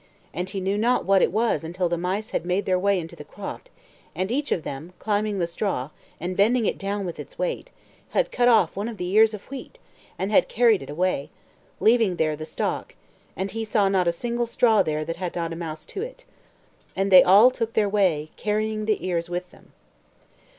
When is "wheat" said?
9.51-9.77